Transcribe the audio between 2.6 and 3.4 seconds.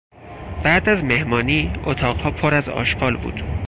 آشغال